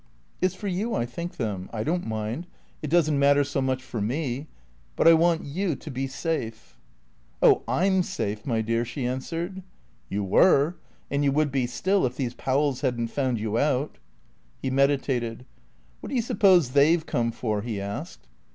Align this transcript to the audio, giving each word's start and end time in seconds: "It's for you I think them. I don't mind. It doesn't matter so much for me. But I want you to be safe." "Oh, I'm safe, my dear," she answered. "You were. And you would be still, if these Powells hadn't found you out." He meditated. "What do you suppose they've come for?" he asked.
"It's 0.41 0.55
for 0.55 0.67
you 0.67 0.95
I 0.95 1.05
think 1.05 1.37
them. 1.37 1.69
I 1.71 1.83
don't 1.83 2.07
mind. 2.07 2.47
It 2.81 2.89
doesn't 2.89 3.19
matter 3.19 3.43
so 3.43 3.61
much 3.61 3.83
for 3.83 4.01
me. 4.01 4.47
But 4.95 5.07
I 5.07 5.13
want 5.13 5.43
you 5.43 5.75
to 5.75 5.91
be 5.91 6.07
safe." 6.07 6.79
"Oh, 7.39 7.61
I'm 7.67 8.01
safe, 8.01 8.43
my 8.43 8.63
dear," 8.63 8.83
she 8.83 9.05
answered. 9.05 9.61
"You 10.09 10.23
were. 10.23 10.75
And 11.11 11.23
you 11.23 11.31
would 11.31 11.51
be 11.51 11.67
still, 11.67 12.03
if 12.07 12.15
these 12.17 12.33
Powells 12.33 12.81
hadn't 12.81 13.09
found 13.09 13.39
you 13.39 13.59
out." 13.59 13.99
He 14.59 14.71
meditated. 14.71 15.45
"What 15.99 16.09
do 16.09 16.15
you 16.15 16.23
suppose 16.23 16.71
they've 16.71 17.05
come 17.05 17.31
for?" 17.31 17.61
he 17.61 17.79
asked. 17.79 18.27